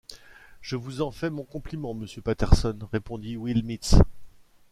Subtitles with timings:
[0.61, 3.93] Je vous en fais mon compliment, monsieur Patterson, répondit Will Mitz.